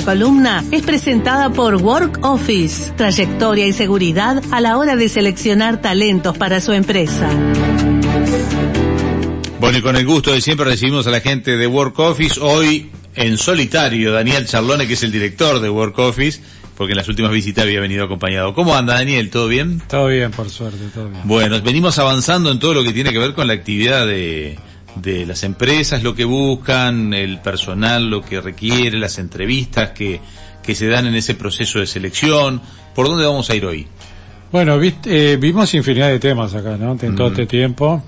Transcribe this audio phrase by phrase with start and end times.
[0.00, 5.82] Esta columna es presentada por Work Office, trayectoria y seguridad a la hora de seleccionar
[5.82, 7.28] talentos para su empresa.
[9.60, 12.90] Bueno, y con el gusto de siempre recibimos a la gente de Work Office, hoy
[13.14, 16.40] en solitario, Daniel Charlone, que es el director de Work Office,
[16.78, 18.54] porque en las últimas visitas había venido acompañado.
[18.54, 19.28] ¿Cómo anda, Daniel?
[19.28, 19.82] ¿Todo bien?
[19.86, 21.20] Todo bien, por suerte, todo bien.
[21.24, 24.58] Bueno, venimos avanzando en todo lo que tiene que ver con la actividad de,
[24.96, 30.20] de las empresas, lo que buscan, el personal, lo que requiere, las entrevistas que,
[30.62, 32.60] que se dan en ese proceso de selección.
[32.94, 33.86] ¿Por dónde vamos a ir hoy?
[34.52, 36.96] Bueno, viste, eh, vimos infinidad de temas acá, ¿no?
[37.00, 38.02] En todo este tiempo.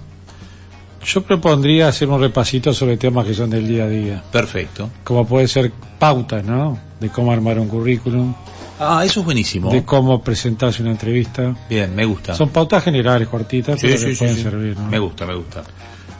[1.04, 4.22] Yo propondría hacer un repasito sobre temas que son del día a día.
[4.30, 4.90] Perfecto.
[5.02, 6.78] Como puede ser pautas, ¿no?
[7.00, 8.34] De cómo armar un currículum.
[8.78, 9.70] Ah, eso es buenísimo.
[9.70, 11.54] De cómo presentarse una entrevista.
[11.68, 12.34] Bien, me gusta.
[12.34, 14.88] Son pautas generales, cortitas, Sí, pero sí, que sí, pueden servir, ¿no?
[14.88, 15.62] Me gusta, me gusta.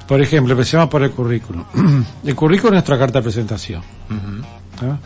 [0.07, 1.65] Por ejemplo, empecemos por el currículum.
[2.25, 3.83] el currículum es nuestra carta de presentación.
[4.83, 4.99] ¿no?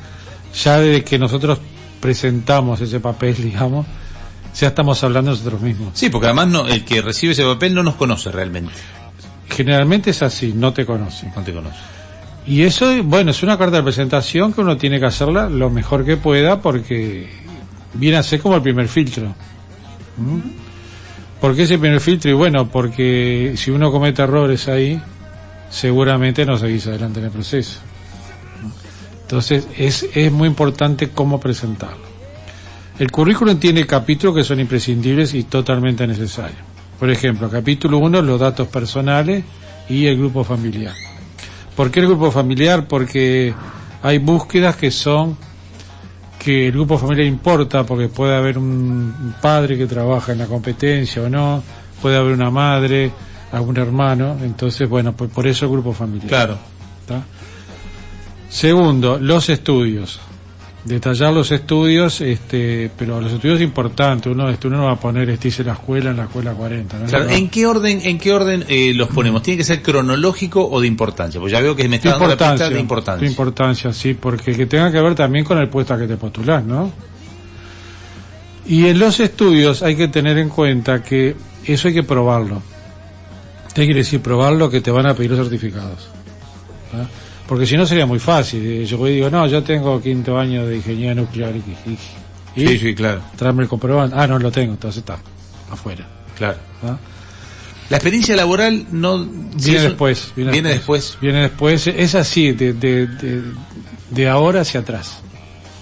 [0.62, 1.59] Ya desde que nosotros
[2.01, 3.87] presentamos ese papel, digamos,
[4.59, 5.91] ya estamos hablando nosotros mismos.
[5.95, 8.73] Sí, porque además no, el que recibe ese papel no nos conoce realmente.
[9.48, 11.33] Generalmente es así, no te conocen.
[11.37, 11.78] No te conoce.
[12.47, 16.05] Y eso, bueno, es una carta de presentación que uno tiene que hacerla lo mejor
[16.05, 17.28] que pueda porque
[17.95, 19.34] viene a ser como el primer filtro.
[20.17, 20.66] ¿Mm?
[21.41, 22.31] ¿Por qué ese primer filtro?
[22.31, 25.01] Y bueno, porque si uno comete errores ahí,
[25.70, 27.81] seguramente no seguís adelante en el proceso.
[29.23, 32.06] Entonces, es, es muy importante cómo presentarlo.
[32.98, 36.61] El currículum tiene capítulos que son imprescindibles y totalmente necesarios.
[36.98, 39.45] Por ejemplo, capítulo 1, los datos personales
[39.89, 40.95] y el grupo familiar.
[41.75, 42.89] ¿Por qué el grupo familiar?
[42.89, 43.53] Porque
[44.03, 45.37] hay búsquedas que son
[46.47, 51.23] que el grupo familiar importa porque puede haber un padre que trabaja en la competencia
[51.23, 51.61] o no,
[52.01, 53.11] puede haber una madre,
[53.51, 56.29] algún hermano, entonces bueno, pues por eso el grupo familiar.
[56.29, 56.57] Claro.
[57.05, 57.25] ¿tá?
[58.49, 60.21] Segundo, los estudios.
[60.87, 65.28] Detallar los estudios, este, pero los estudios importantes, uno, este, uno no va a poner
[65.31, 67.06] este hice la escuela en la escuela 40, ¿no?
[67.06, 67.31] Claro, No.
[67.33, 69.43] ¿En qué orden, en qué orden eh, los ponemos?
[69.43, 71.41] ¿Tiene que ser cronológico o de importancia?
[71.41, 73.93] Pues ya veo que me está dando la pista importancia, de importancia.
[73.93, 76.93] sí, porque que tenga que ver también con el puesto a que te postulás, ¿no?
[78.65, 81.34] Y en los estudios hay que tener en cuenta que
[81.65, 82.62] eso hay que probarlo.
[83.75, 84.71] ¿Qué quiere decir probarlo?
[84.71, 86.09] Que te van a pedir los certificados.
[86.94, 87.06] ¿ah?
[87.49, 88.84] Porque si no sería muy fácil.
[88.84, 91.99] Yo digo, no, yo tengo quinto año de ingeniería nuclear y, y,
[92.57, 94.17] Sí, sí, claro, tráeme el comprobante.
[94.19, 95.19] Ah, no lo tengo, entonces está
[95.71, 96.06] afuera.
[96.37, 96.59] claro.
[96.83, 96.97] ¿ah?
[97.89, 99.25] La experiencia laboral no...
[99.25, 100.33] Viene después.
[100.35, 101.19] Viene, después.
[101.21, 101.87] Viene después.
[101.87, 103.43] Es así, de, de, de,
[104.11, 105.19] de ahora hacia atrás.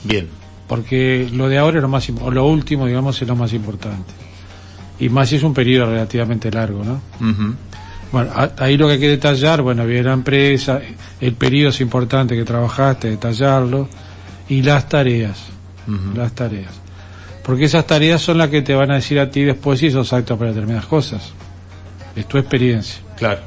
[0.02, 0.28] Bien.
[0.66, 4.12] porque lo de ahora es lo más o lo último digamos es lo más importante
[5.00, 7.00] y más si es un periodo relativamente largo no.
[8.12, 10.80] Bueno ahí lo que hay que detallar bueno bien la empresa
[11.20, 13.88] el periodo es importante que trabajaste detallarlo
[14.48, 15.38] y las tareas
[16.14, 16.72] las tareas
[17.42, 20.12] porque esas tareas son las que te van a decir a ti después si sos
[20.12, 21.32] apto para determinadas cosas
[22.16, 23.40] es tu experiencia Claro.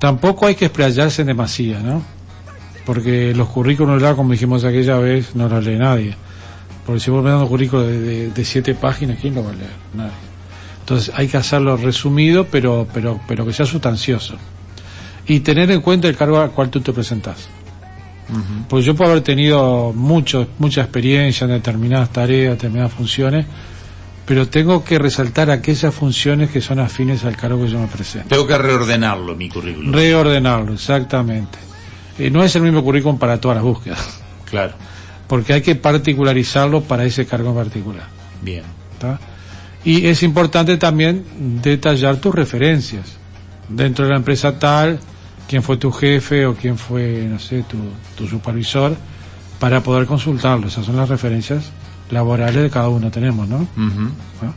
[0.00, 2.02] Tampoco hay que explayarse en demasía, ¿no?
[2.86, 6.14] Porque los currículos como dijimos aquella vez, no los lee nadie.
[6.86, 9.50] Porque si vos me das un currículo de, de- de siete páginas, ¿quién lo va
[9.50, 9.70] a leer?
[9.94, 10.29] Nadie.
[10.90, 14.34] Entonces hay que hacerlo resumido, pero, pero, pero que sea sustancioso.
[15.24, 17.48] Y tener en cuenta el cargo al cual tú te presentás.
[18.68, 23.46] Pues yo puedo haber tenido mucho, mucha experiencia en determinadas tareas, determinadas funciones,
[24.26, 28.28] pero tengo que resaltar aquellas funciones que son afines al cargo que yo me presento.
[28.28, 29.92] Tengo que reordenarlo, mi currículum.
[29.92, 31.58] Reordenarlo, exactamente.
[32.18, 34.72] Eh, no es el mismo currículum para todas las búsquedas, claro.
[35.28, 38.08] porque hay que particularizarlo para ese cargo en particular.
[38.42, 38.64] Bien.
[38.98, 39.20] ¿tá?
[39.84, 41.24] Y es importante también
[41.62, 43.16] detallar tus referencias.
[43.68, 44.98] Dentro de la empresa tal,
[45.48, 47.78] quién fue tu jefe o quién fue, no sé, tu,
[48.16, 48.94] tu supervisor,
[49.58, 50.68] para poder consultarlo.
[50.68, 51.70] Esas son las referencias
[52.10, 53.66] laborales de cada uno tenemos, ¿no?
[53.76, 54.54] ¿no?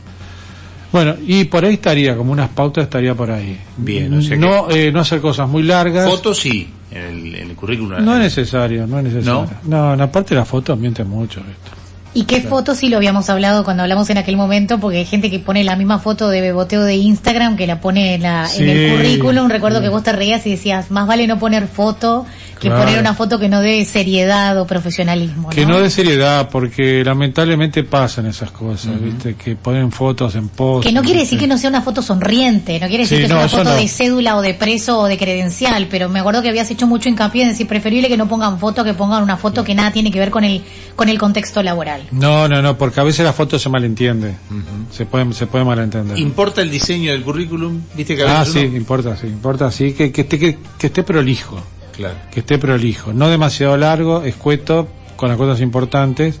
[0.92, 3.58] Bueno, y por ahí estaría, como unas pautas estaría por ahí.
[3.76, 6.08] Bien, o sea no, eh, no hacer cosas muy largas.
[6.08, 8.04] Fotos sí, en el, en el currículum.
[8.04, 9.48] No es necesario, no es necesario.
[9.64, 9.88] ¿No?
[9.88, 11.40] No, no, aparte la foto miente mucho.
[11.40, 11.83] esto.
[12.16, 14.78] ¿Y qué fotos sí lo habíamos hablado cuando hablamos en aquel momento?
[14.78, 18.14] Porque hay gente que pone la misma foto de beboteo de Instagram que la pone
[18.14, 18.96] en, la, en el Sí.
[18.96, 19.48] currículum.
[19.48, 22.24] Recuerdo que vos te reías y decías, más vale no poner foto
[22.60, 22.84] que Claro.
[22.84, 25.50] poner una foto que no dé seriedad o profesionalismo.
[25.50, 29.34] Que no de seriedad, porque lamentablemente pasan esas cosas, ¿viste?
[29.34, 30.86] Que ponen fotos en post.
[30.86, 33.28] Que no quiere decir que no sea una foto sonriente, no quiere decir Sí, que
[33.28, 33.76] no, sea una foto no.
[33.82, 37.08] de cédula o de preso o de credencial, pero me acuerdo que habías hecho mucho
[37.08, 40.12] hincapié en decir preferible que no pongan foto que pongan una foto que nada tiene
[40.12, 40.62] que ver con el
[40.94, 42.03] con el contexto laboral.
[42.12, 44.34] No, no, no, porque a veces la foto se malentiende.
[44.90, 46.18] Se puede, se puede malentender.
[46.18, 47.80] ¿Importa el diseño del currículum?
[47.96, 50.58] ¿Viste que a Ah, veces sí, uno- importa, sí, importa, sí, que, que esté, que,
[50.78, 51.60] que esté prolijo.
[51.96, 52.16] Claro.
[52.32, 56.40] que esté prolijo, no demasiado largo, escueto, con las cosas importantes,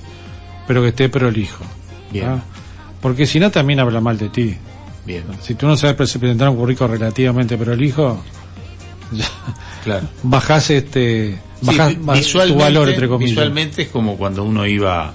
[0.66, 1.62] pero que esté prolijo.
[2.12, 2.26] Bien.
[2.26, 2.42] ¿ah?
[3.00, 4.56] Porque si no también habla mal de ti.
[5.06, 8.20] Bien, Si tú no sabes pre- presentar un currículo relativamente prolijo,
[9.12, 9.26] ya
[9.84, 10.08] claro.
[10.24, 11.66] bajás este Sí,
[12.00, 13.30] bajás tu valor entre comillas.
[13.30, 15.14] visualmente es como cuando uno iba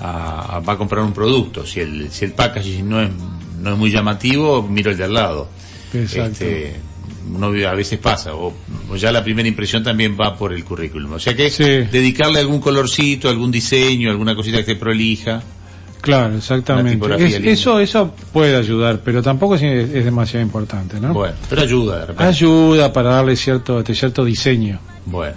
[0.00, 1.64] a, a- va a comprar un producto.
[1.66, 3.10] Si el, si el packaging no es,
[3.60, 5.48] no es muy llamativo, miro el de al lado.
[5.94, 6.44] Exacto.
[6.44, 6.76] Este,
[7.32, 8.54] uno a veces pasa, o,
[8.90, 11.12] o ya la primera impresión también va por el currículum.
[11.14, 11.62] O sea que Sí.
[11.64, 15.42] dedicarle algún colorcito, algún diseño, alguna cosita que esté prolija.
[16.00, 17.06] Claro, exactamente.
[17.26, 21.12] Es- eso eso puede ayudar, pero tampoco es, es demasiado importante, ¿no?
[21.12, 22.24] Bueno, pero ayuda de repente.
[22.24, 24.78] Ayuda para darle cierto este, cierto diseño.
[25.06, 25.34] Bueno,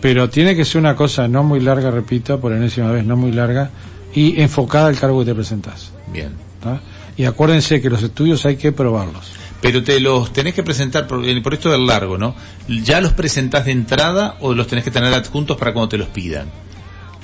[0.00, 3.30] pero tiene que ser una cosa no muy larga, repito, por enésima vez, no muy
[3.32, 3.70] larga,
[4.14, 5.92] y enfocada al cargo que te presentás.
[6.12, 6.30] bien.
[6.62, 6.80] ¿tá?
[7.16, 9.32] Y acuérdense que los estudios hay que probarlos.
[9.60, 12.34] Pero te los tenés que presentar por, eh, por esto del largo, ¿no?
[12.68, 16.08] ¿Ya los presentás de entrada o los tenés que tener adjuntos para cuando te los
[16.08, 16.48] pidan?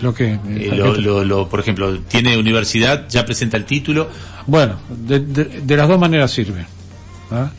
[0.03, 4.09] Lo que, Eh, eh, lo, lo- lo- por ejemplo, tiene universidad, ya presenta el título.
[4.47, 6.67] Bueno, de, de- de las dos maneras sirve.
[7.31, 7.51] ¿tá?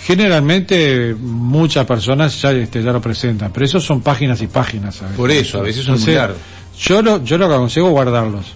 [0.00, 4.96] Generalmente muchas personas ya, este, ya lo presentan, pero eso son páginas y páginas.
[4.96, 5.16] ¿sabes?
[5.16, 6.38] Por eso, a veces son muy Entonces, largos.
[6.78, 8.54] Yo lo, yo lo que aconsejo es guardarlos.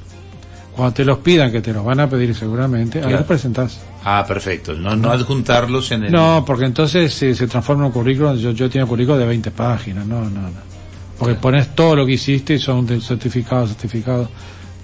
[0.74, 3.80] Cuando te los pidan, que te los van a pedir seguramente, ahí los presentás.
[4.04, 4.72] Ah, perfecto.
[4.72, 6.12] No, no adjuntarlos en el...
[6.12, 8.36] No, porque entonces se, se transforma en un currículum.
[8.36, 10.06] Yo, yo tengo un currículum de 20 páginas.
[10.06, 10.72] No, no, no.
[11.18, 14.28] Porque pones todo lo que hiciste y son certificados, certificados.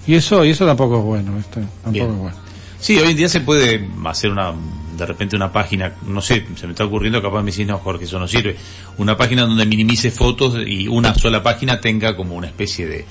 [0.07, 1.61] Y eso, y eso tampoco es bueno, ¿viste?
[1.61, 2.11] Tampoco Bien.
[2.11, 2.37] es bueno.
[2.79, 4.53] Sí, hoy en día se puede hacer una,
[4.97, 8.05] de repente una página, no sé, se me está ocurriendo, capaz me decís, no, Jorge,
[8.05, 8.57] eso no sirve.
[8.99, 13.05] Una página donde minimice fotos y una sola página tenga como una especie de,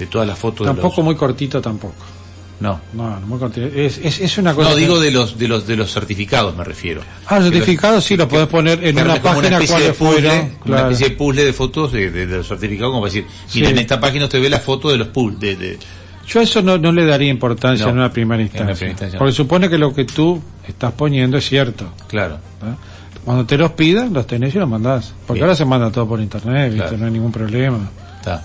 [0.00, 1.04] de todas las fotos de Tampoco los...
[1.04, 1.94] muy cortito tampoco.
[2.60, 2.78] No.
[2.92, 3.66] No, no muy cortito.
[3.68, 4.68] Es, es, es una cosa.
[4.70, 7.00] No, que- digo de los, de los, de los certificados me refiero.
[7.26, 10.12] Ah, los certificados sí los podés poner en Claro, una como página especie de puzzle,
[10.30, 10.48] fuera.
[10.66, 13.60] una especie de puzzle de fotos de, de- de los certificados, como para decir, Sí.
[13.60, 15.78] mira, en esta página usted ve la foto de los pool, de, de,
[16.26, 18.64] Yo a eso no, no le daría importancia No, en una primera en instancia.
[18.66, 19.18] una primera instancia no.
[19.20, 21.86] Porque supone que lo que tú estás poniendo es cierto.
[22.08, 22.38] claro.
[22.60, 22.76] ¿tá?
[23.24, 25.12] Cuando te los pidan, los tenés y los mandás.
[25.26, 25.44] Porque Bien.
[25.44, 26.88] ahora se manda todo por internet, ¿viste?
[26.88, 26.96] Claro.
[26.98, 27.78] no hay ningún problema.
[28.18, 28.42] Está.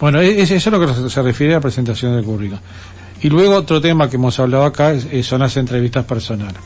[0.00, 2.60] Bueno, e- es- eso es lo que se- refiere a la presentación del currículum.
[3.22, 6.56] Y luego otro tema que hemos hablado acá es- eh, son las entrevistas personales.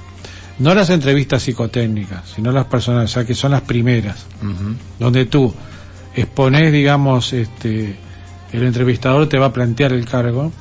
[0.60, 4.24] No las entrevistas psicotécnicas, sino las personales, o sea, que son las primeras,
[5.00, 5.52] donde tú
[6.14, 7.96] expones, digamos, este,
[8.52, 10.52] el entrevistador te va a plantear el cargo,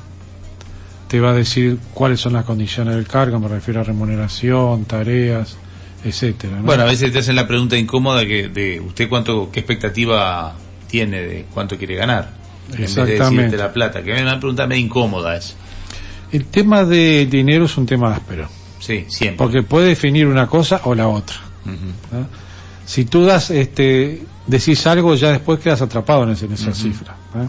[1.06, 5.56] te va a decir cuáles son las condiciones del cargo, me refiero a remuneración, tareas,
[6.04, 6.56] etcétera.
[6.56, 6.62] ¿no?
[6.64, 10.56] Bueno, a veces te hacen la pregunta incómoda que de usted cuánto, qué expectativa
[10.88, 12.30] tiene de cuánto quiere ganar.
[12.72, 13.42] En vez de Exactamente.
[13.42, 15.54] decirte la plata, que es una pregunta medio incómoda es.
[16.32, 18.48] El tema de dinero es un tema áspero,
[18.80, 19.38] Sí, siempre.
[19.38, 21.36] porque puede definir una cosa o la otra.
[21.64, 22.16] Ujú.
[22.20, 22.26] ¿no?
[22.84, 27.16] Si tú das, este, decís algo, ya después quedas atrapado en, ese- en esa cifra.
[27.34, 27.48] ¿no?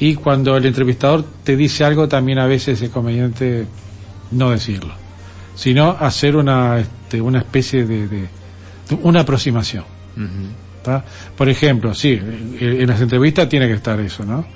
[0.00, 3.66] Y cuando el entrevistador te dice algo, también a veces es conveniente
[4.30, 4.94] no decirlo,
[5.54, 8.28] sino hacer una, este, una especie de, de-
[8.88, 9.84] de una aproximación.
[10.16, 10.24] Ujú.
[10.88, 11.04] ¿Tá?
[11.36, 14.46] Por ejemplo, sí, en, en las entrevistas tiene que estar eso, ¿no?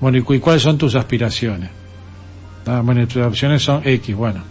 [0.00, 1.70] Bueno, ¿y, cu- y cuáles son tus aspiraciones?
[2.64, 2.80] ¿Tá?
[2.82, 4.42] Bueno, tus opciones son X, bueno.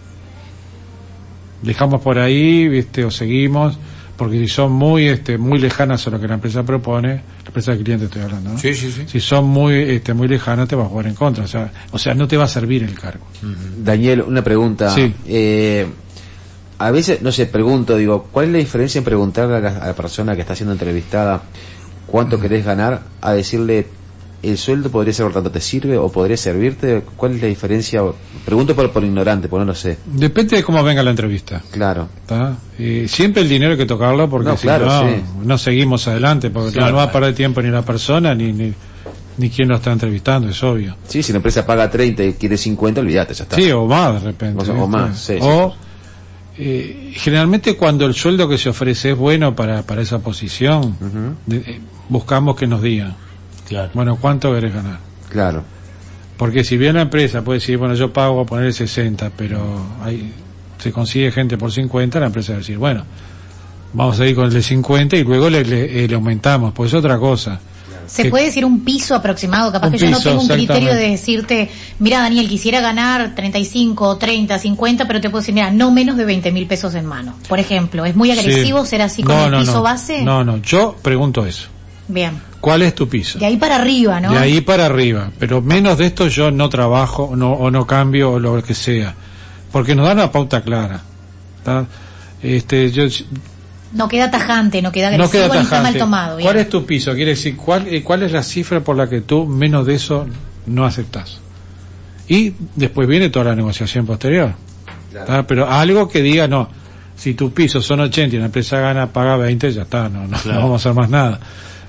[1.62, 3.04] Dejamos por ahí, ¿viste?
[3.04, 3.78] O seguimos,
[4.16, 7.72] porque si son muy, este, muy lejanas a lo que la empresa propone, la empresa
[7.72, 8.58] del cliente estoy hablando, ¿no?
[8.58, 9.02] Sí, sí, sí.
[9.06, 11.98] Si son muy, este, muy lejanas, te vas a jugar en contra, o sea, o
[11.98, 13.26] sea, no te va a servir el cargo.
[13.78, 14.90] Daniel, una pregunta.
[14.90, 15.12] Sí.
[15.26, 15.86] Eh,
[16.80, 19.86] a veces, no sé, pregunto, digo, ¿cuál es la diferencia en preguntarle a la, a
[19.88, 21.42] la persona que está siendo entrevistada
[22.06, 23.86] cuánto querés ganar a decirle
[24.42, 27.02] el sueldo podría ser por tanto te sirve o podría servirte?
[27.16, 28.00] ¿Cuál es la diferencia?
[28.46, 29.98] Pregunto por, por ignorante, porque no lo sé.
[30.06, 31.62] Depende de cómo venga la entrevista.
[31.70, 32.08] Claro.
[32.78, 35.22] Eh, siempre el dinero hay que tocarlo porque No, si claro, no, sí.
[35.44, 36.92] no seguimos adelante, porque Claro.
[36.92, 38.72] no va a perder tiempo ni la persona ni, ni,
[39.36, 40.96] ni quien lo está entrevistando, es obvio.
[41.06, 43.56] Sí, si la empresa paga 30 y quiere 50, olvídate, ya está.
[43.56, 44.62] Sí, o más de repente.
[44.62, 45.46] O sea, o más, sí, sí.
[46.62, 50.94] Eh, generalmente cuando el sueldo que se ofrece es bueno para, para esa posición,
[51.46, 53.14] de- eh, buscamos que nos digan,
[53.66, 53.90] Claro.
[53.94, 54.98] bueno, ¿cuánto querés ganar?
[55.30, 55.64] Claro.
[56.36, 59.60] Porque si bien la empresa puede decir, bueno, yo pago a poner el 60, pero
[60.02, 60.32] hay,
[60.78, 63.04] se consigue gente por 50, la empresa va a decir, bueno,
[63.92, 66.90] vamos a ir con el de 50 y luego le, le- eh, le aumentamos, pues
[66.92, 67.58] es otra cosa.
[68.10, 69.70] ¿Se que- puede decir un piso aproximado?
[69.70, 74.58] Capaz que yo no tengo un criterio de decirte, mira Daniel, quisiera ganar 35, 30,
[74.58, 77.34] 50, pero te puedo decir, mira, no menos de 20 mil pesos en mano.
[77.48, 78.90] Por ejemplo, ¿es muy agresivo Sí.
[78.90, 79.82] ser así con No, el no, piso no.
[79.82, 80.22] base?
[80.22, 81.68] No, no, yo pregunto eso.
[82.08, 82.32] Bien.
[82.60, 83.38] ¿Cuál es tu piso?
[83.38, 84.32] De ahí para arriba, ¿no?
[84.32, 88.32] De ahí para arriba, pero menos de esto yo no trabajo no, o no cambio
[88.32, 89.14] o lo que sea,
[89.70, 91.00] porque nos dan una pauta clara.
[91.64, 91.86] ¿tá?
[92.42, 93.04] Este, yo,
[93.92, 95.98] No queda tajante, no queda no agresivo queda ni está mal tajante.
[95.98, 96.36] tomado.
[96.36, 96.46] bien.
[96.46, 97.12] ¿Cuál es tu piso?
[97.14, 100.26] Quiere decir, ¿cuál, eh, ¿cuál es la cifra por la que tú menos de eso
[100.66, 101.40] no aceptas?
[102.28, 104.52] Y después viene toda la negociación posterior.
[105.48, 106.68] Pero algo que diga, no,
[107.16, 110.38] si tu piso son 80 y la empresa gana, paga 20, ya está, no, no,
[110.38, 110.58] Claro.
[110.60, 111.40] no vamos a hacer más nada.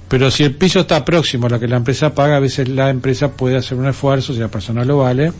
[0.08, 2.90] Pero si el piso está próximo a lo que la empresa paga, a veces la
[2.90, 5.32] empresa puede hacer un esfuerzo, si la persona lo vale,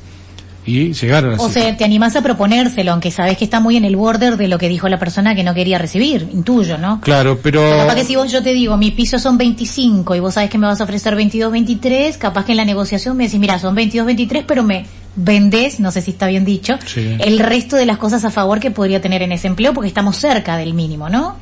[0.66, 3.78] y llegar a la O sea, te animás a proponérselo, aunque sabes que está muy
[3.78, 7.02] en el border de lo que dijo la persona que no quería recibir, intuyo, ¿no?
[7.02, 7.62] Claro, pero...
[7.78, 10.58] Capaz que si vos yo te digo, mi piso son 25 y vos sabes que
[10.58, 13.74] me vas a ofrecer 22, 23, capaz que en la negociación me decís, mira, son
[13.76, 17.18] 22, 23, pero me vendés, no sé si está bien dicho, Sí.
[17.20, 20.16] el resto de las cosas a favor que podría tener en ese empleo porque estamos
[20.16, 21.38] cerca del mínimo, ¿no?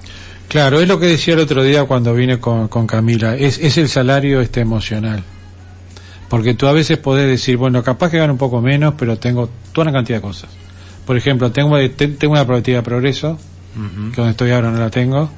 [0.48, 3.78] Claro, es lo que decía el otro día cuando vine con, con Camila, es, es
[3.78, 5.24] el salario este emocional.
[6.30, 9.50] Porque tú a veces podés decir, bueno, capaz que gano un poco menos, pero tengo
[9.74, 10.50] toda una cantidad de cosas.
[11.06, 13.40] Por ejemplo, tengo, te- tengo una productividad de progreso,
[14.12, 15.30] que donde estoy ahora no la tengo.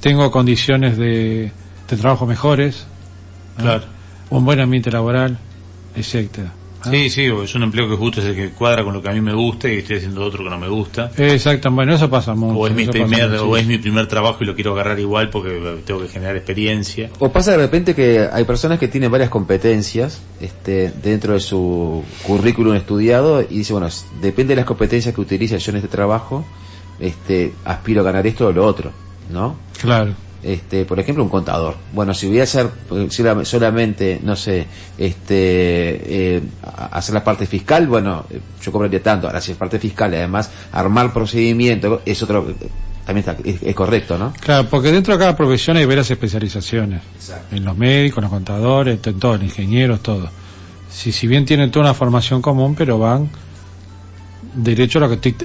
[0.00, 1.50] Tengo condiciones de,
[1.88, 2.86] de trabajo mejores,
[3.58, 3.62] ¿no?
[3.64, 3.84] Claro.
[4.30, 5.36] un buen ambiente laboral,
[5.96, 6.52] etcétera.
[6.82, 6.90] ¿Ah?
[6.90, 9.08] Sí, sí, o es un empleo que justo es el que cuadra con lo que
[9.08, 11.10] a mí me gusta y estoy haciendo otro que no me gusta.
[11.16, 12.58] Exacto, bueno, eso pasa mucho.
[12.58, 15.30] O es mi primer, mucho, o es mi primer trabajo y lo quiero agarrar igual
[15.30, 17.10] porque tengo que generar experiencia.
[17.18, 22.04] O pasa de repente que hay personas que tienen varias competencias este, dentro de su
[22.22, 23.88] currículum estudiado y dice, bueno,
[24.20, 26.44] depende de las competencias que utilice yo en este trabajo,
[26.98, 28.92] este, aspiro a ganar esto o lo otro,
[29.30, 29.56] ¿no?
[29.80, 30.14] Claro.
[30.42, 31.76] Este, por ejemplo, un contador.
[31.92, 34.66] Bueno, si voy a hacer eh, sola- solamente, no sé,
[34.96, 36.42] este, eh,
[36.92, 39.26] hacer la parte fiscal, bueno, eh, yo cobraría tanto.
[39.26, 42.46] Ahora, si es parte fiscal además armar procedimiento, es otro,
[43.04, 44.32] también está, es, es correcto, ¿no?
[44.40, 47.02] Claro, porque dentro de cada profesión hay varias especializaciones.
[47.16, 47.54] Exacto.
[47.56, 50.28] En los médicos, en los contadores, en todo, en ingenieros, todo.
[50.90, 53.28] Si, si bien tienen toda una formación común, pero van
[54.54, 55.36] derecho a lo que, ti-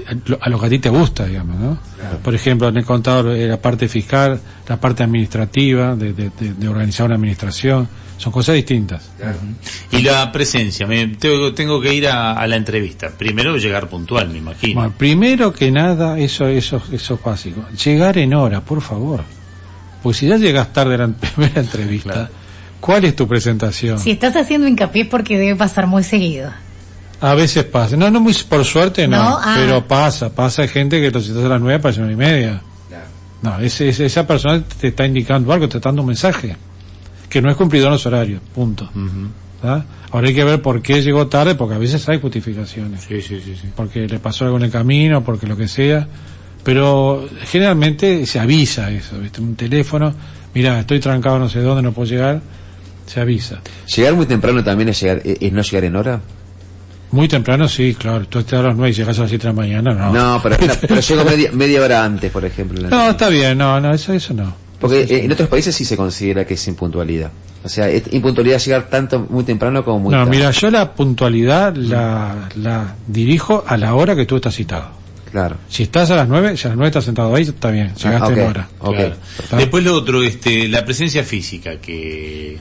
[0.41, 1.77] a lo que a ti te gusta, digamos, ¿no?
[2.24, 6.53] Por ejemplo, en el contador, eh, la parte fiscal, la parte administrativa, de, de- de-
[6.53, 9.12] de organizar una administración, son cosas distintas.
[9.91, 13.09] Y la presencia, me, tengo, tengo que ir a, a la entrevista.
[13.17, 14.79] Primero llegar puntual, me imagino.
[14.81, 17.65] Bueno, primero que nada, eso, eso, eso es básico.
[17.83, 19.24] Llegar en hora, por favor.
[20.01, 22.29] Porque si ya llegas tarde a la primera entrevista, Claro.
[22.79, 24.00] ¿cuál es tu presentación?
[24.00, 26.51] Si estás haciendo hincapié es porque debe pasar muy seguido.
[27.22, 27.95] A veces pasa.
[27.98, 29.55] No, no muy, por suerte no, No, ah.
[29.57, 30.34] pero pasa.
[30.34, 32.62] Pasa hay gente que los citas a las nueve para las nueve y media.
[33.41, 36.55] No, ese, ese- esa persona te está indicando algo, te está dando un mensaje.
[37.29, 38.89] Que no es cumplido en los horarios, punto.
[39.63, 39.84] ¿Ah?
[40.12, 43.01] Ahora hay que ver por qué llegó tarde, porque a veces hay justificaciones.
[43.07, 43.69] Sí, sí, sí, sí.
[43.75, 46.07] Porque le pasó algo en el camino, porque lo que sea.
[46.63, 49.39] Pero generalmente se avisa eso, ¿viste?
[49.41, 50.13] Un teléfono,
[50.53, 52.41] mira, estoy trancado no sé dónde, no puedo llegar,
[53.05, 53.62] se avisa.
[53.95, 56.22] Llegar muy temprano también es, llegar, es no llegar en hora.
[57.15, 58.25] Muy temprano, sí, claro.
[58.27, 60.12] Tú estás a las nueve y llegas a las siete de la mañana, no.
[60.13, 62.88] No, pero, no, pero llego media, media hora antes, por ejemplo.
[62.89, 64.53] No, está bien, no, no, eso, eso no.
[64.79, 67.31] Porque eh, en otros países sí se considera que es impuntualidad.
[67.63, 70.29] O sea, es impuntualidad llegar tanto muy temprano como muy No, tarde.
[70.38, 74.89] mira, yo la puntualidad la, la dirijo a la hora que tú estás citado.
[75.31, 75.55] Claro.
[75.69, 78.17] Si estás a las nueve, si a las nueve estás sentado ahí, está bien, llegaste
[78.24, 78.67] Ah, ok, en hora.
[78.79, 78.95] ok.
[78.95, 79.15] Claro.
[79.41, 79.57] Está.
[79.57, 82.57] Después lo otro, este, la presencia física, que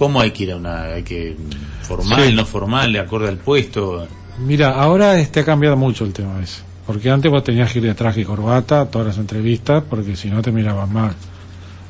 [0.00, 1.36] cómo hay que ir a una, hay que
[1.82, 2.34] formal, Sí.
[2.34, 4.08] no formal, de acorde al puesto.
[4.38, 6.62] Mira, ahora este ha cambiado mucho el tema ese.
[6.86, 10.16] Porque antes vos tenías que ir de traje y corbata a todas las entrevistas, porque
[10.16, 11.12] si no te miraban mal.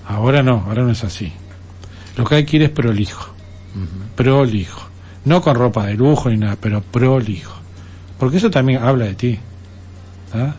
[0.08, 1.32] Ahora no, ahora no es así.
[2.16, 3.32] Lo que hay que ir es prolijo.
[4.16, 4.80] Prolijo.
[5.24, 7.54] No con ropa de lujo ni nada, pero prolijo.
[8.18, 9.38] Porque eso también habla de ti.
[10.34, 10.54] ¿ah?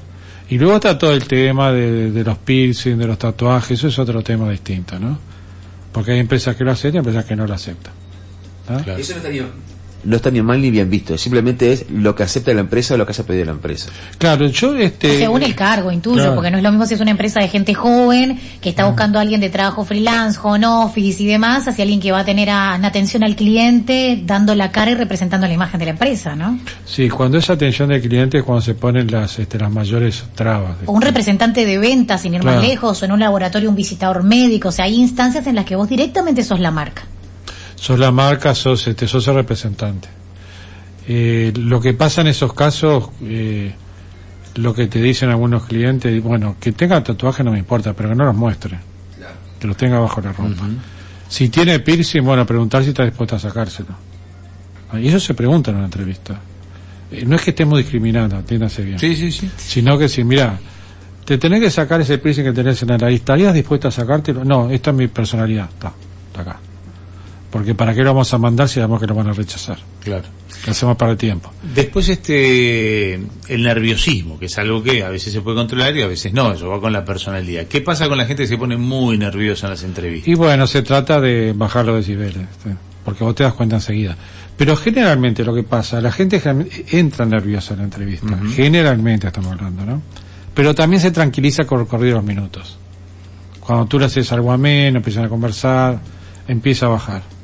[0.50, 4.00] Y luego está todo el tema de, de los piercing, de los tatuajes, eso es
[4.00, 5.18] otro tema distinto, ¿no?
[5.92, 7.94] Porque hay empresas que lo aceptan y empresas que no lo aceptan.
[8.70, 8.82] ¿ah?
[8.84, 9.00] Claro.
[9.00, 9.42] Eso no está, ni,
[10.04, 11.18] no está ni mal ni bien visto.
[11.18, 13.90] Simplemente es lo que acepta la empresa o lo que hace pedido la empresa.
[14.18, 15.20] Claro, yo este...
[15.20, 16.36] Según el cargo, intuyo, Claro.
[16.36, 19.20] porque no es lo mismo si es una empresa de gente joven que está buscando
[19.20, 22.50] a alguien de trabajo freelance, home office y demás, hacia alguien que va a tener
[22.50, 26.36] a- una atención al cliente, dando la cara y representando la imagen de la empresa,
[26.36, 26.60] ¿no?
[26.86, 30.78] Sí, cuando es atención del cliente es cuando se ponen las, este, las mayores trabas.
[30.86, 34.24] O un representante de ventas, sin ir más lejos, o en un laboratorio un visitador
[34.24, 37.04] médico, o sea, hay instancias en las que vos directamente sos la marca.
[37.82, 40.08] Sos la marca, sos, este, sos el representante.
[41.08, 43.74] Eh, lo que pasa en esos casos, eh,
[44.54, 48.16] lo que te dicen algunos clientes, bueno, que tenga tatuaje no me importa, pero que
[48.16, 48.78] no los muestre.
[49.60, 50.64] Que los tenga bajo la ropa.
[51.28, 53.96] Si tiene piercing, bueno, preguntar si está dispuesto a sacárselo.
[54.94, 56.40] Y eso se pregunta en una entrevista.
[57.12, 59.00] Eh, no es que estemos discriminando, entiéndase bien.
[59.00, 59.50] Sí, sí, sí.
[59.58, 60.60] sino que si, mira,
[61.26, 64.46] te tenés que sacar ese piercing que tenés en la nariz, ¿estarías dispuesta a sacártelo?
[64.46, 65.92] No, esta es mi personalidad, está,
[66.32, 66.60] está acá.
[67.52, 69.78] Porque ¿para qué lo vamos a mandar si sabemos que lo van a rechazar?
[70.02, 70.24] Claro.
[70.66, 71.52] Lo hacemos para el tiempo.
[71.74, 76.08] Después este el nerviosismo, que es algo que a veces se puede controlar y a
[76.08, 77.66] veces no, eso va con la personalidad.
[77.66, 80.28] ¿Qué pasa con la gente que se pone muy nerviosa en las entrevistas?
[80.28, 82.48] Y bueno, se trata de bajar los decibeles,
[83.04, 84.16] porque vos te das cuenta enseguida.
[84.56, 86.42] Pero generalmente lo que pasa, la gente
[86.92, 90.02] entra nerviosa en la entrevista, generalmente estamos hablando, ¿no?
[90.54, 92.78] Pero también se tranquiliza con el corrido de los minutos.
[93.60, 96.00] Cuando tú le haces algo ameno, empiezan a conversar,
[96.48, 97.41] empieza a bajar.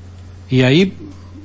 [0.50, 0.94] Y ahí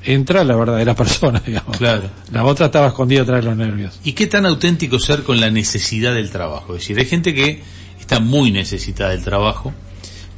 [0.05, 1.77] entra la verdadera persona, digamos.
[1.77, 2.11] Claro.
[2.31, 3.99] La otra estaba escondida atrás de los nervios.
[4.05, 6.75] ¿Y qué tan auténtico ser con la necesidad del trabajo?
[6.75, 7.63] Es decir, hay gente que
[8.01, 9.73] está muy necesitada del trabajo,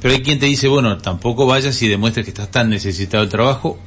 [0.01, 3.31] pero hay quien te dice, bueno, tampoco vayas y demuestres que estás tan necesitado del
[3.31, 3.79] trabajo,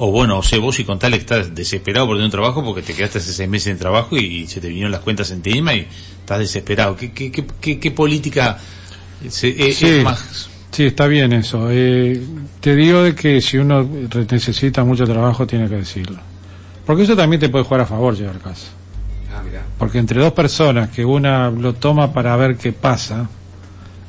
[0.00, 2.82] o bueno, o sé vos y contale que estás desesperado por tener un trabajo porque
[2.82, 5.74] te quedaste hace seis meses en trabajo y, se te vinieron las cuentas en encima
[5.74, 5.88] y
[6.20, 6.94] estás desesperado.
[6.96, 8.58] ¿Qué, qué, qué, qué, qué política
[9.28, 9.86] se- eh, Sí.
[9.88, 10.48] es más?
[10.70, 11.68] Sí, está bien eso.
[11.70, 12.20] Eh,
[12.60, 13.88] te digo de que si uno
[14.30, 16.18] necesita mucho trabajo, tiene que decirlo.
[16.86, 18.66] Porque eso también te puede jugar a favor, llevar caso.
[19.34, 19.62] Ah, mirá.
[19.78, 23.28] Porque entre dos personas, que una lo toma para ver qué pasa,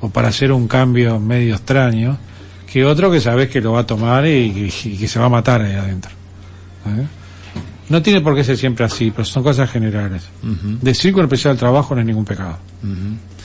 [0.01, 2.17] o para hacer un cambio medio extraño,
[2.71, 5.25] que otro que sabes que lo va a tomar y, y- y que se va
[5.25, 6.11] a matar ahí adentro.
[6.85, 7.05] ¿Eh?
[7.89, 10.23] No tiene por qué ser siempre así, pero son cosas generales.
[10.81, 12.57] Decir con especial trabajo no es ningún pecado.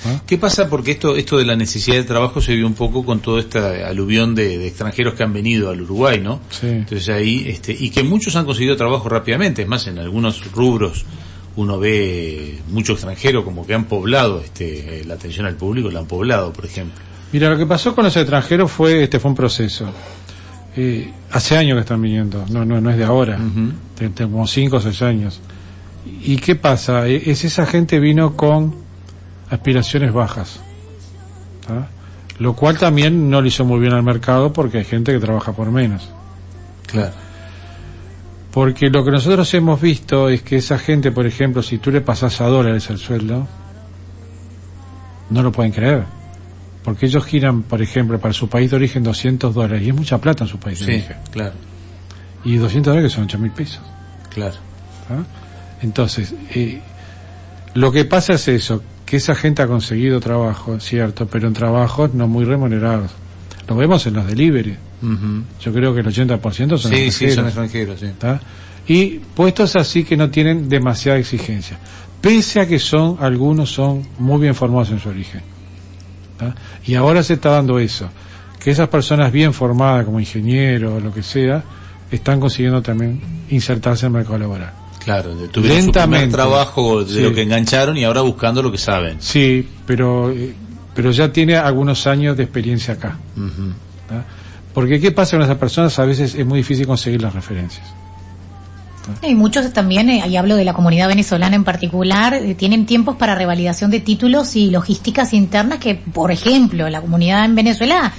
[0.07, 0.21] ¿Ah?
[0.27, 0.69] ¿Qué pasa?
[0.69, 3.89] Porque esto, esto de la necesidad de trabajo se vio un poco con toda esta
[3.89, 6.41] aluvión de, de extranjeros que han venido al Uruguay, ¿no?
[6.51, 6.67] Sí.
[6.69, 11.05] Entonces ahí, este, y que muchos han conseguido trabajo rápidamente, es más, en algunos rubros
[11.57, 16.07] uno ve mucho extranjero como que han poblado este, la atención al público, la han
[16.07, 17.01] poblado, por ejemplo.
[17.33, 19.87] Mira, lo que pasó con los extranjeros fue, este fue un proceso.
[20.77, 23.39] Eh, hace años que están viniendo, no, no, no es de ahora,
[23.99, 25.41] de, de como cinco o seis años.
[26.25, 27.07] ¿Y qué pasa?
[27.09, 28.75] Eh, Es esa gente vino con
[29.55, 30.61] aspiraciones bajas,
[31.67, 31.89] ¿tá?
[32.39, 35.53] lo cual también no le hizo muy bien al mercado porque hay gente que trabaja
[35.53, 36.11] por menos.
[36.87, 37.13] Claro.
[38.51, 42.01] Porque lo que nosotros hemos visto es que esa gente, por ejemplo, si tú le
[42.01, 43.47] pasas a dólares el sueldo,
[45.31, 46.05] no lo pueden creer.
[46.85, 50.19] Porque ellos giran, por ejemplo, para su país de origen 200 dólares, y es mucha
[50.19, 51.17] plata en su país de Sí, origen.
[51.33, 51.53] claro,
[52.45, 53.81] Y 200 dólares que son 8 mil pesos.
[54.31, 54.57] claro.
[55.11, 55.23] ¿ah?
[55.83, 56.81] Entonces, eh,
[57.75, 58.83] lo que pasa es eso,
[59.15, 63.13] que esa gente ha conseguido trabajo, cierto, pero en trabajos no muy remunerados.
[63.69, 64.77] Lo vemos en los delivery.
[65.61, 67.95] Yo creo que el 80% son Sí, sí, son extranjeros.
[67.95, 68.09] extranjeros, sí.
[68.19, 68.41] ¿tá?
[68.89, 71.79] Y puestos así que no tienen demasiada exigencia.
[72.21, 75.43] Pese a que son, algunos son muy bien formados en su origen.
[76.37, 76.53] ¿tá?
[76.85, 78.09] Y ahora se está dando eso.
[78.59, 81.63] Que esas personas bien formadas como ingenieros o lo que sea,
[82.11, 84.73] están consiguiendo también insertarse en el mercado laboral.
[85.05, 86.35] Claro, de- tuvieron su primer Lentamente.
[86.35, 87.21] trabajo de Sí.
[87.21, 89.17] lo que engancharon y ahora buscando lo que saben.
[89.21, 90.55] Sí, pero, eh,
[90.95, 93.17] pero ya tiene algunos años de experiencia acá.
[94.09, 94.25] ¿tá?
[94.73, 95.99] Porque ¿qué pasa con esas personas?
[95.99, 97.87] A veces es muy difícil conseguir las referencias.
[99.23, 103.17] Y muchos también, eh, y hablo de la comunidad venezolana en particular, eh, tienen tiempos
[103.17, 108.13] para revalidación de títulos y logísticas internas que, por ejemplo, la comunidad en Venezuela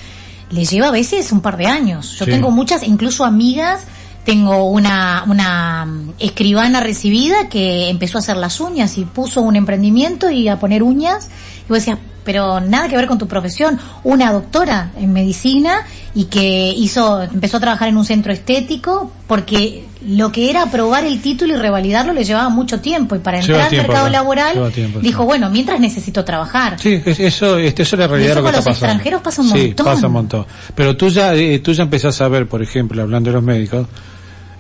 [0.51, 2.15] le lleva a veces un par de años.
[2.19, 2.31] Yo Sí.
[2.31, 3.87] tengo muchas, incluso amigas,
[4.25, 9.55] tengo una, una mm, escribana recibida que empezó a hacer las uñas y puso un
[9.55, 11.29] emprendimiento y a poner uñas.
[11.65, 13.79] Y vos decías, pero nada que ver con tu profesión.
[14.03, 15.81] Una doctora en medicina
[16.15, 21.03] y que hizo, empezó a trabajar en un centro estético porque lo que era aprobar
[21.05, 24.71] el título y revalidarlo le llevaba mucho tiempo y para entrar al mercado acá, laboral
[24.71, 25.25] tiempo, dijo, sí.
[25.27, 26.79] bueno, mientras necesito trabajar.
[26.79, 28.85] Sí, es- eso, este, eso es la realidad eso lo que con está los pasando.
[28.93, 29.85] extranjeros pasa un sí, montón.
[29.85, 30.45] pasa un montón.
[30.73, 33.87] Pero tú ya, eh, tú ya empezás a ver, por ejemplo, hablando de los médicos,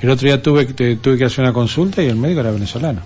[0.01, 3.01] el otro día tuve, que- tuve que hacer una consulta y el médico era venezolano.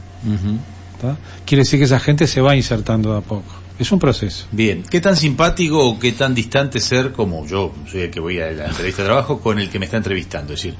[1.01, 1.17] ¿tá?
[1.45, 3.45] Quiere decir que esa gente se va insertando de a poco.
[3.77, 4.45] Es un proceso.
[4.51, 8.39] Bien, ¿qué tan simpático o qué tan distante ser como yo, soy el que voy
[8.39, 10.51] a la entrevista de trabajo, con el que me está entrevistando?
[10.53, 10.75] Es decir,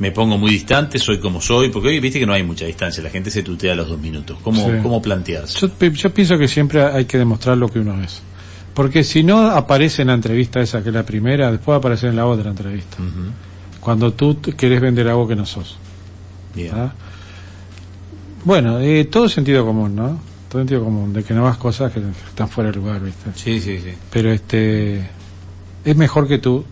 [0.00, 3.00] me pongo muy distante, soy como soy, porque hoy viste que no hay mucha distancia,
[3.04, 4.36] la gente se tutea a los dos minutos.
[4.42, 4.72] ¿Cómo, Sí.
[4.82, 5.60] cómo plantearse?
[5.60, 8.20] Yo, pi- yo pienso que siempre hay que demostrar lo que uno es.
[8.74, 11.78] Porque si no aparece en la entrevista esa que es la primera, después va a
[11.78, 12.96] aparecer en la otra entrevista.
[13.84, 15.76] Cuando tú querés vender algo que no sos.
[16.54, 16.90] Bien.
[18.42, 20.18] Bueno, eh, todo sentido común, ¿no?
[20.48, 23.30] Todo sentido común, de que no hagas cosas que están fuera de lugar, ¿viste?
[23.34, 23.90] Sí, sí, sí.
[24.10, 25.06] Pero este,
[25.84, 26.64] es mejor que tú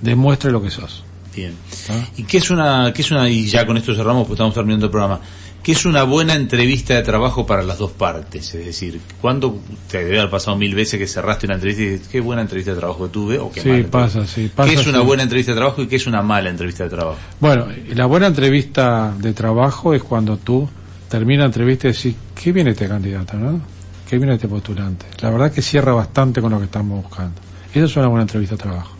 [0.00, 1.04] demuestres lo que sos.
[1.34, 1.54] Bien.
[1.86, 1.94] ¿tá?
[2.16, 4.86] ¿Y qué es una, qué es una, y ya con esto cerramos porque estamos terminando
[4.86, 5.20] el programa,
[5.62, 8.54] qué es una buena entrevista de trabajo para las dos partes?
[8.54, 12.08] Es decir, ¿cuándo te debe haber pasado mil veces que cerraste una entrevista y dices,
[12.08, 13.38] qué buena entrevista de trabajo que tuve?
[13.38, 15.04] O qué Sí, mala pasa, sí, pasa, ¿Qué es una sí.
[15.06, 17.18] buena entrevista de trabajo y qué es una mala entrevista de trabajo?
[17.38, 20.68] Bueno, la buena entrevista de trabajo es cuando tú
[21.08, 23.60] terminas la entrevista y decís, qué viene este candidato, ¿no?
[24.08, 25.06] Qué viene este postulante.
[25.20, 27.40] La verdad que cierra bastante con lo que estamos buscando.
[27.72, 28.96] Eso es una buena entrevista de trabajo.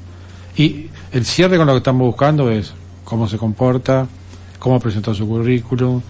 [0.57, 2.73] Y el cierre con lo que estamos buscando es
[3.05, 4.07] cómo se comporta,
[4.59, 6.01] cómo presentó su currículum,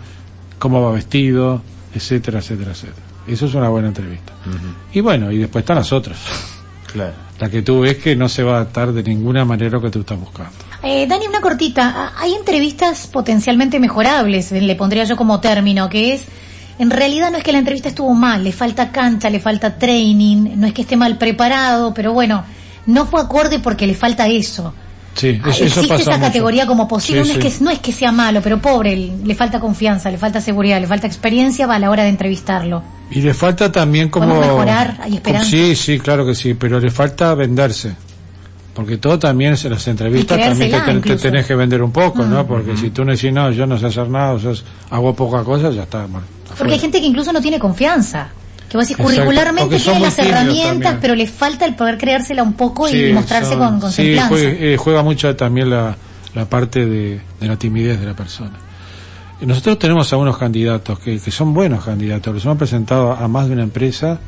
[0.58, 1.62] cómo va vestido,
[1.94, 3.06] etcétera, etcétera, etcétera.
[3.26, 4.32] Eso es una buena entrevista.
[4.92, 6.18] Y bueno, y después están las otras.
[6.92, 7.12] Claro.
[7.38, 9.90] La que tú ves que no se va a adaptar de ninguna manera lo que
[9.90, 10.50] tú estás buscando.
[10.82, 11.92] Eh, Dani, una cortita.
[11.94, 16.24] Ah, Hay entrevistas potencialmente mejorables, le pondría yo como término, que es,
[16.78, 20.56] en realidad no es que la entrevista estuvo mal, le falta cancha, le falta training,
[20.56, 22.44] no es que esté mal preparado, pero bueno,
[22.86, 24.74] no fue acorde porque le falta eso.
[25.14, 26.20] Sí, Ah, eso, Existe esa mucho.
[26.20, 27.46] categoría como posible, Sí, no, sí.
[27.48, 30.80] Es que, no es que sea malo, pero pobre, le falta confianza, le falta seguridad,
[30.80, 32.82] le falta experiencia a la hora de entrevistarlo.
[33.10, 34.26] Y le falta también como...
[34.28, 34.98] ¿Podemos mejorar?
[35.02, 35.50] ¿Hay esperanza?
[35.50, 37.92] Sí, sí, claro que sí, pero le falta venderse.
[38.72, 40.70] Porque todo también, en las entrevistas también
[41.02, 42.30] te, ten- tenés que vender un poco, Mm.
[42.30, 42.46] ¿no?
[42.46, 44.52] Porque si tú no decís, no, yo no sé hacer nada, o sea,
[44.90, 46.06] hago poca cosa, ya está.
[46.06, 46.24] bueno,
[46.56, 48.28] Porque hay gente que incluso no tiene confianza.
[48.70, 50.98] Que vos decís, Exacto, curricularmente tiene las herramientas, también.
[51.00, 54.48] pero le falta el poder creérsela un poco y mostrarse son- con, con sí, juega,
[54.50, 55.96] eh, juega mucho también la,
[56.34, 58.52] la parte de, de la timidez de la persona.
[59.40, 63.54] Nosotros tenemos algunos candidatos que, que son buenos candidatos, los hemos presentado a más de
[63.54, 64.20] una empresa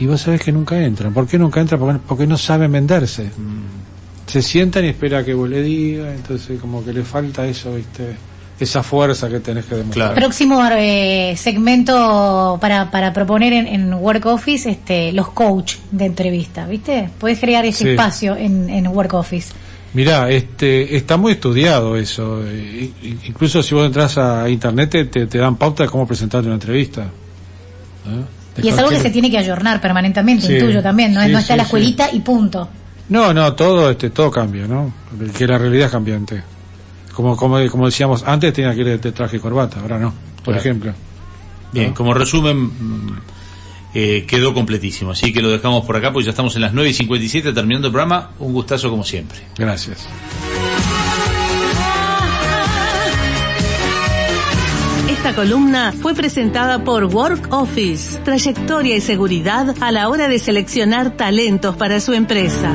[0.00, 1.12] y vos sabés que nunca entran.
[1.12, 1.78] ¿Por qué nunca entran?
[1.80, 3.24] Porque, porque no saben venderse.
[3.24, 4.28] Mm.
[4.30, 8.16] Se sientan y espera que vos le digas, entonces como que le falta eso, ¿viste?
[8.60, 10.08] Esa fuerza que tenés que demostrar.
[10.08, 10.20] Claro.
[10.26, 16.66] Próximo eh, segmento para, para proponer en, en Work Office, este, los coach de entrevista,
[16.66, 17.08] ¿viste?
[17.18, 17.90] Puedes crear ese Sí.
[17.90, 19.52] espacio en, en Work Office.
[19.94, 22.42] Mirá, este, está muy estudiado eso.
[22.44, 26.46] eh, i- incluso si vos entras a internet te, te- dan pauta de cómo presentarte
[26.46, 27.02] una entrevista.
[28.06, 28.60] ¿eh?
[28.62, 31.32] Y es algo que se tiene que ayornar permanentemente, Sí, intuyo también, no, es sí,
[31.32, 31.66] no está sí, la sí.
[31.68, 32.68] escuelita y punto.
[33.08, 34.92] No, no, todo, este, todo cambia, ¿no?
[35.36, 36.42] Que la realidad es cambiante.
[37.18, 40.54] Como, como, como decíamos, antes tenía que ir de, traje y corbata, ahora no, por
[40.54, 40.60] Claro.
[40.60, 40.92] ejemplo.
[41.72, 43.18] Bien, como resumen, mm,
[43.92, 45.10] eh, quedó completísimo.
[45.10, 47.88] Así que lo dejamos por acá, porque ya estamos en las 9 y 57 terminando
[47.88, 48.30] el programa.
[48.38, 49.40] Un gustazo como siempre.
[49.58, 50.06] Gracias.
[55.10, 61.16] Esta columna fue presentada por Work Office, trayectoria y seguridad a la hora de seleccionar
[61.16, 62.72] talentos para su empresa.